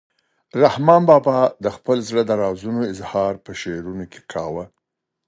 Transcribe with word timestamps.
رحمان 0.63 1.01
بابا 1.09 1.37
د 1.63 1.65
خپل 1.75 1.97
زړه 2.09 2.21
د 2.25 2.31
رازونو 2.43 2.81
اظهار 2.93 3.33
په 3.45 3.51
شعرونو 3.61 4.05
کې 4.11 4.21
کاوه. 4.31 4.65